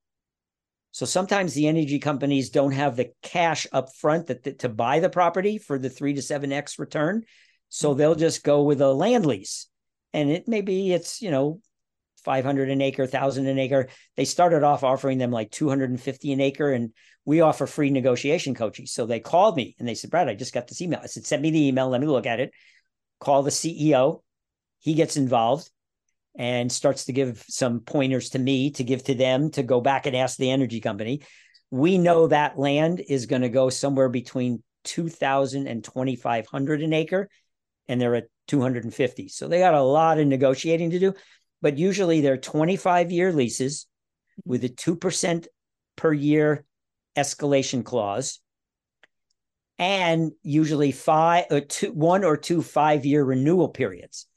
[0.91, 5.09] So sometimes the energy companies don't have the cash up front that, to buy the
[5.09, 7.23] property for the three to seven X return.
[7.69, 9.67] So they'll just go with a land lease.
[10.11, 11.61] And it maybe it's, you know,
[12.23, 13.87] 500 an acre, 1000 an acre.
[14.15, 16.93] They started off offering them like 250 an acre and
[17.25, 18.85] we offer free negotiation coaching.
[18.85, 20.99] So they called me and they said, Brad, I just got this email.
[21.01, 21.89] I said, send me the email.
[21.89, 22.51] Let me look at it.
[23.19, 24.21] Call the CEO.
[24.79, 25.69] He gets involved
[26.35, 30.05] and starts to give some pointers to me to give to them to go back
[30.05, 31.21] and ask the energy company.
[31.69, 37.29] We know that land is going to go somewhere between 2000 and 2500 an acre.
[37.87, 39.27] And they're at 250.
[39.29, 41.13] So they got a lot of negotiating to do,
[41.61, 43.87] but usually they're 25 year leases
[44.45, 45.47] with a 2%
[45.95, 46.65] per year
[47.17, 48.39] escalation clause
[49.81, 54.27] and usually five or uh, two, one or two five year renewal periods.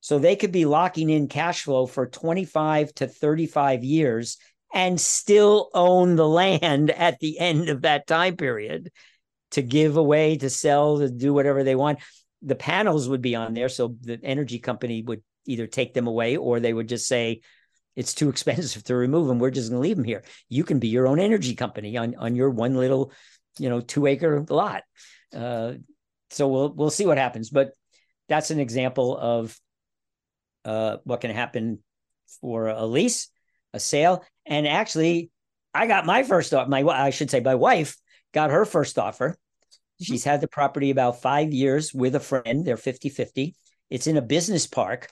[0.00, 4.36] So they could be locking in cash flow for 25 to 35 years
[4.72, 8.90] and still own the land at the end of that time period
[9.52, 11.98] to give away, to sell, to do whatever they want.
[12.42, 13.68] The panels would be on there.
[13.68, 17.40] So the energy company would either take them away or they would just say,
[17.96, 19.38] it's too expensive to remove them.
[19.38, 20.22] We're just going to leave them here.
[20.48, 23.12] You can be your own energy company on, on your one little,
[23.58, 24.82] you know, two acre lot.
[25.34, 25.74] Uh,
[26.30, 27.50] so we'll we'll see what happens.
[27.50, 27.72] But
[28.28, 29.58] that's an example of
[30.64, 31.80] uh, what can happen
[32.40, 33.28] for a lease,
[33.74, 35.30] a sale, and actually,
[35.74, 36.70] I got my first offer.
[36.70, 37.96] My I should say my wife
[38.32, 39.30] got her first offer.
[39.30, 40.04] Mm-hmm.
[40.04, 42.64] She's had the property about five years with a friend.
[42.64, 43.54] They're 50 50.
[43.90, 45.10] It's in a business park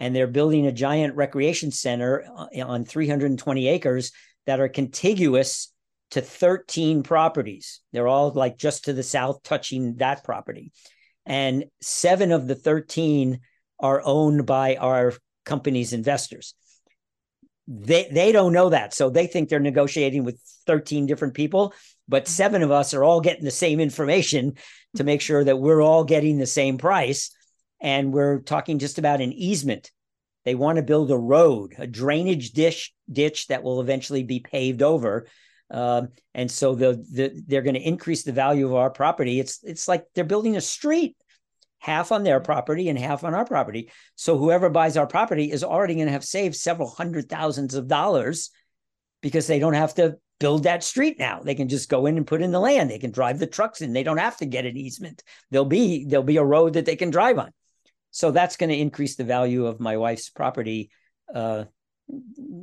[0.00, 4.12] and they're building a giant recreation center uh, on 320 acres
[4.46, 5.72] that are contiguous
[6.12, 7.80] to 13 properties.
[7.92, 10.72] They're all like just to the south, touching that property.
[11.26, 13.40] And seven of the 13
[13.78, 15.12] are owned by our
[15.44, 16.54] company's investors.
[17.68, 18.94] They, they don't know that.
[18.94, 21.74] So they think they're negotiating with 13 different people,
[22.08, 24.54] but seven of us are all getting the same information
[24.96, 27.30] to make sure that we're all getting the same price
[27.80, 29.90] and we're talking just about an easement.
[30.44, 34.82] They want to build a road, a drainage dish ditch that will eventually be paved
[34.82, 35.26] over.
[35.70, 39.38] Um, and so the, the they're going to increase the value of our property.
[39.38, 41.16] It's it's like they're building a street,
[41.78, 43.90] half on their property and half on our property.
[44.16, 47.88] So whoever buys our property is already going to have saved several hundred thousands of
[47.88, 48.50] dollars
[49.22, 51.40] because they don't have to build that street now.
[51.40, 52.90] They can just go in and put in the land.
[52.90, 53.92] They can drive the trucks in.
[53.92, 55.22] They don't have to get an easement.
[55.50, 57.52] There'll be there'll be a road that they can drive on.
[58.10, 60.90] So that's going to increase the value of my wife's property
[61.34, 61.64] uh,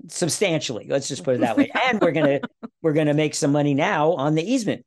[0.08, 0.88] substantially.
[0.90, 1.72] Let's just put it that way.
[1.90, 2.40] and we're gonna
[2.82, 4.86] we're gonna make some money now on the easement.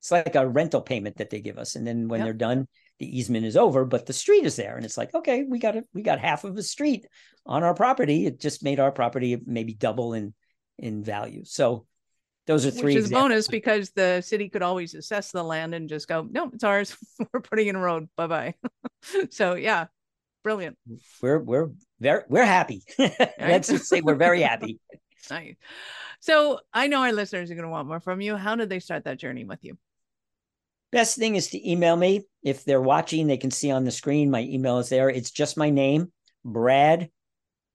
[0.00, 2.26] It's like a rental payment that they give us, and then when yep.
[2.26, 5.44] they're done, the easement is over, but the street is there, and it's like okay,
[5.44, 5.84] we got it.
[5.94, 7.06] We got half of a street
[7.46, 8.26] on our property.
[8.26, 10.34] It just made our property maybe double in
[10.78, 11.44] in value.
[11.44, 11.86] So
[12.46, 12.94] those are three.
[12.94, 16.50] Which is bonus because the city could always assess the land and just go, no,
[16.52, 16.96] it's ours.
[17.32, 18.08] we're putting in a road.
[18.16, 18.54] Bye bye.
[19.30, 19.86] so yeah,
[20.42, 20.76] brilliant.
[21.22, 22.82] We're we're very we're happy.
[22.98, 24.78] Let's just say we're very happy.
[25.30, 25.54] nice.
[26.20, 28.36] So I know our listeners are going to want more from you.
[28.36, 29.76] How did they start that journey with you?
[30.92, 32.22] Best thing is to email me.
[32.42, 34.30] If they're watching, they can see on the screen.
[34.30, 35.10] My email is there.
[35.10, 36.12] It's just my name,
[36.44, 37.10] Brad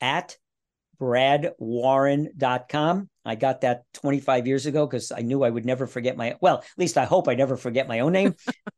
[0.01, 0.37] at
[0.99, 3.09] bradwarren.com.
[3.29, 6.57] I got that 25 years ago because I knew I would never forget my, well,
[6.57, 8.35] at least I hope I never forget my own name.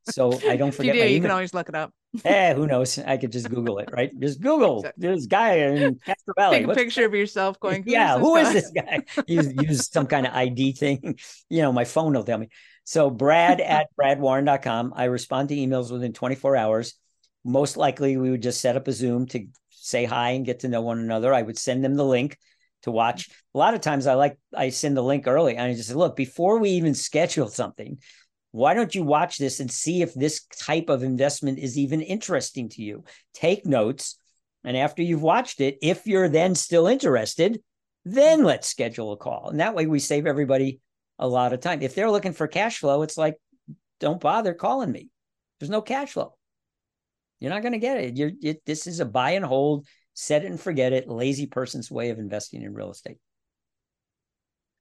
[0.10, 1.94] So I don't forget you do, You can always look it up.
[2.26, 3.00] eh, who knows?
[3.00, 4.12] I could just Google it, right?
[4.20, 5.08] Just Google exactly.
[5.08, 6.58] this guy in Castro Valley.
[6.58, 8.42] Take a What's picture of yourself going, who yeah, is who guy?
[8.42, 9.24] is this guy?
[9.28, 11.18] use, use some kind of ID thing.
[11.50, 12.50] You know, my phone will tell me.
[12.84, 14.94] So brad at bradwarren.com.
[14.96, 16.96] I respond to emails within 24 hours.
[17.46, 20.68] Most likely we would just set up a Zoom to say hi and get to
[20.68, 21.34] know one another.
[21.34, 22.38] I would send them the link
[22.84, 23.30] to watch.
[23.54, 25.96] A lot of times I like I send the link early and I just say,
[25.96, 27.98] look, before we even schedule something,
[28.52, 32.70] why don't you watch this and see if this type of investment is even interesting
[32.70, 33.04] to you?
[33.34, 34.18] Take notes.
[34.64, 37.62] And after you've watched it, if you're then still interested,
[38.04, 39.50] then let's schedule a call.
[39.50, 40.82] And that way we save everybody
[41.18, 41.82] a lot of time.
[41.82, 43.38] If they're looking for cash flow, it's like,
[44.00, 45.10] don't bother calling me.
[45.60, 46.36] There's no cash flow.
[47.40, 48.18] You're not going to get it.
[48.18, 51.92] You're, it, this is a buy and hold set it and forget it, lazy person's
[51.92, 53.18] way of investing in real estate.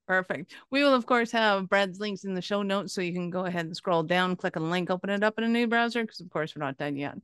[0.07, 0.55] Perfect.
[0.71, 3.45] We will, of course, have Brad's links in the show notes so you can go
[3.45, 6.03] ahead and scroll down, click on the link, open it up in a new browser
[6.03, 7.17] because, of course, we're not done yet.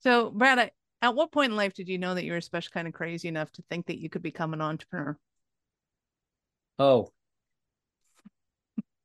[0.00, 0.70] So, Brad, I,
[1.02, 3.28] at what point in life did you know that you were especially kind of crazy
[3.28, 5.18] enough to think that you could become an entrepreneur?
[6.78, 7.10] Oh,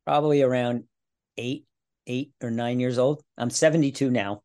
[0.05, 0.85] probably around
[1.37, 1.65] eight,
[2.07, 3.21] eight or nine years old.
[3.37, 4.41] I'm 72 now.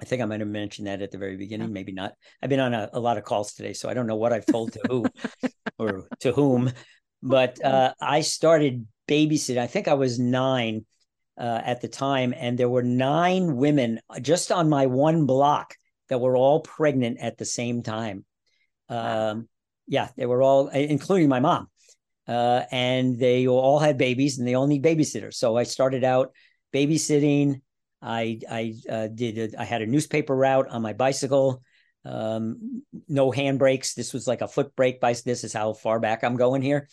[0.00, 1.74] I think I might have mentioned that at the very beginning, yeah.
[1.74, 2.14] maybe not.
[2.42, 4.46] I've been on a, a, lot of calls today, so I don't know what I've
[4.46, 5.04] told to who
[5.78, 6.72] or to whom.
[7.22, 9.58] But uh, I started babysitting.
[9.58, 10.86] I think I was nine
[11.38, 15.74] uh, at the time, and there were nine women just on my one block
[16.08, 18.24] that were all pregnant at the same time.
[18.88, 19.48] Um,
[19.86, 21.68] yeah, they were all, including my mom.
[22.26, 25.34] Uh, and they all had babies, and they all need babysitters.
[25.34, 26.32] So I started out
[26.72, 27.60] babysitting
[28.02, 31.62] I I uh, did a, I had a newspaper route on my bicycle.
[32.04, 33.94] Um, no handbrakes.
[33.94, 35.30] This was like a foot brake bicycle.
[35.30, 36.88] This is how far back I'm going here.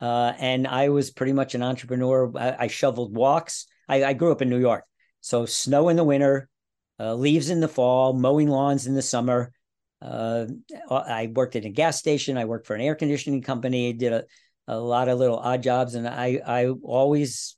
[0.00, 2.30] Uh, and I was pretty much an entrepreneur.
[2.36, 3.66] I, I shoveled walks.
[3.88, 4.84] I, I, grew up in New York,
[5.20, 6.48] so snow in the winter,
[7.00, 9.52] uh, leaves in the fall, mowing lawns in the summer.
[10.02, 10.46] Uh,
[10.90, 12.36] I worked at a gas station.
[12.36, 13.88] I worked for an air conditioning company.
[13.88, 14.24] I did a,
[14.68, 17.55] a lot of little odd jobs, and I I always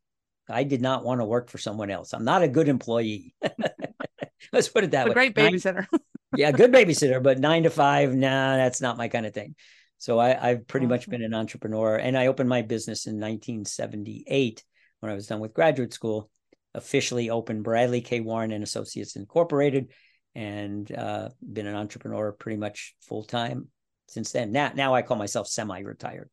[0.49, 2.13] I did not want to work for someone else.
[2.13, 3.35] I'm not a good employee.
[4.53, 5.15] Let's put it that a way.
[5.15, 5.87] Great babysitter.
[6.37, 9.55] yeah, good babysitter, but nine to five, nah, that's not my kind of thing.
[9.99, 10.91] So I, have pretty awesome.
[10.91, 14.65] much been an entrepreneur, and I opened my business in 1978
[15.01, 16.31] when I was done with graduate school.
[16.75, 18.21] Officially opened Bradley K.
[18.21, 19.93] Warren and Associates Incorporated,
[20.35, 23.69] and uh, been an entrepreneur pretty much full time
[24.07, 24.53] since then.
[24.53, 26.31] Now, now I call myself semi-retired.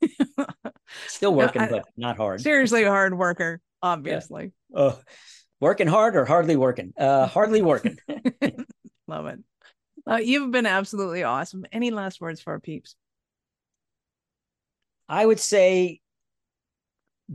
[1.06, 2.40] Still working, no, I, but not hard.
[2.40, 4.52] Seriously, a hard worker, obviously.
[4.70, 4.80] Yeah.
[4.80, 4.96] Uh,
[5.60, 6.92] working hard or hardly working?
[6.98, 7.98] Uh, hardly working.
[9.08, 9.38] Love it.
[10.06, 11.64] Uh, you've been absolutely awesome.
[11.72, 12.96] Any last words for our peeps?
[15.08, 16.00] I would say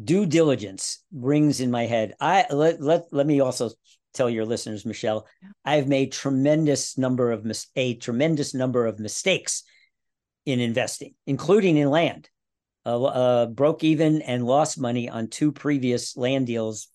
[0.03, 2.13] due diligence rings in my head.
[2.19, 3.71] I let let, let me also
[4.13, 5.27] tell your listeners, Michelle,
[5.63, 9.63] I've made tremendous number of mis- a tremendous number of mistakes
[10.45, 12.29] in investing, including in land.
[12.87, 16.87] Uh, uh, broke even and lost money on two previous land deals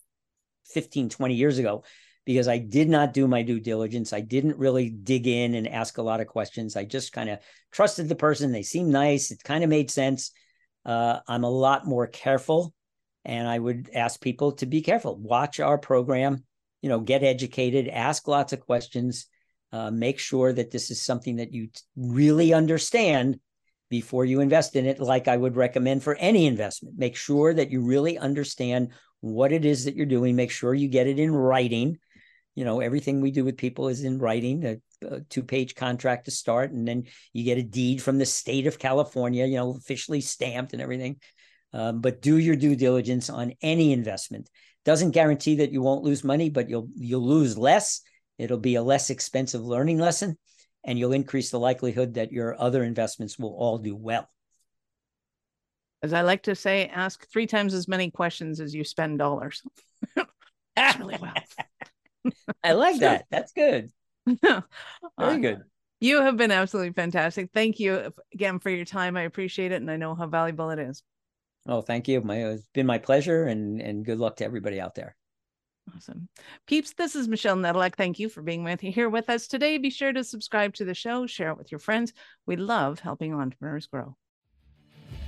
[0.73, 1.83] 15, 20 years ago
[2.25, 4.11] because I did not do my due diligence.
[4.11, 6.75] I didn't really dig in and ask a lot of questions.
[6.75, 7.37] I just kind of
[7.71, 8.51] trusted the person.
[8.51, 9.29] They seemed nice.
[9.29, 10.31] It kind of made sense.
[10.83, 12.73] Uh, I'm a lot more careful,
[13.23, 15.15] and I would ask people to be careful.
[15.17, 16.43] Watch our program.
[16.81, 17.87] You know, get educated.
[17.87, 19.27] Ask lots of questions.
[19.71, 23.39] Uh, make sure that this is something that you really understand
[23.93, 24.99] before you invest in it.
[24.99, 28.87] Like I would recommend for any investment, make sure that you really understand
[29.21, 30.35] what it is that you're doing.
[30.35, 31.99] Make sure you get it in writing.
[32.55, 36.25] You know everything we do with people is in writing a, a two page contract
[36.25, 39.75] to start and then you get a deed from the state of california you know
[39.75, 41.17] officially stamped and everything.
[41.71, 44.49] Um, but do your due diligence on any investment.
[44.85, 48.01] Doesn't guarantee that you won't lose money but you'll you'll lose less.
[48.39, 50.37] It'll be a less expensive learning lesson
[50.83, 54.29] and you'll increase the likelihood that your other investments will all do well
[56.01, 59.61] as i like to say ask three times as many questions as you spend dollars
[60.97, 61.33] really well
[62.63, 63.25] I like that.
[63.29, 63.91] That's good.
[64.41, 64.63] Very
[65.17, 65.61] uh, good.
[65.99, 67.49] You have been absolutely fantastic.
[67.53, 69.15] Thank you again for your time.
[69.15, 71.01] I appreciate it, and I know how valuable it is.
[71.65, 72.21] Oh, thank you.
[72.21, 75.15] My, it's been my pleasure, and and good luck to everybody out there.
[75.95, 76.29] Awesome.
[76.65, 77.95] Peeps, this is Michelle Nedelec.
[77.95, 79.77] Thank you for being with here with us today.
[79.77, 82.13] Be sure to subscribe to the show, share it with your friends.
[82.45, 84.15] We love helping entrepreneurs grow.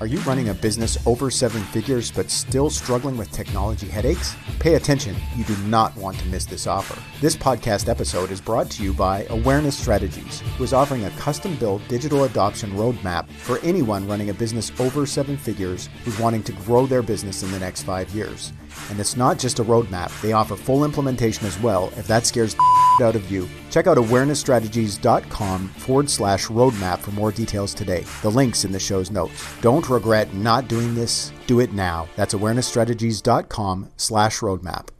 [0.01, 4.35] Are you running a business over seven figures but still struggling with technology headaches?
[4.59, 7.01] Pay attention, you do not want to miss this offer.
[7.21, 11.55] This podcast episode is brought to you by Awareness Strategies, who is offering a custom
[11.55, 16.51] built digital adoption roadmap for anyone running a business over seven figures who's wanting to
[16.51, 18.51] grow their business in the next five years.
[18.89, 22.55] And it's not just a roadmap, they offer full implementation as well if that scares
[22.55, 22.63] the
[23.03, 23.47] out of you.
[23.71, 28.05] Check out awarenessstrategies.com forward slash roadmap for more details today.
[28.21, 29.33] The link's in the show's notes.
[29.61, 31.31] Don't regret not doing this.
[31.47, 32.07] Do it now.
[32.15, 34.94] That's awarenessstrategies.com slash roadmap.